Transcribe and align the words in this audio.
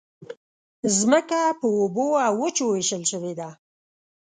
مځکه 1.09 1.39
پر 1.59 1.69
اوبو 1.81 2.07
او 2.25 2.33
وچو 2.41 2.65
وېشل 2.73 3.03
شوې 3.11 3.33
ده. 3.39 3.49